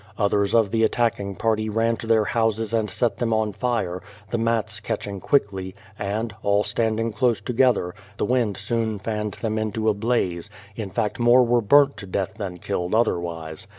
[0.17, 4.37] Others of the attacking party ran to their houses and set them on fire, the
[4.39, 9.89] mats catch ing quickly, and, all standing close together, the wind soon fanned them into
[9.89, 13.67] a blaze,— in fact more were burnt to death than killed otherwise.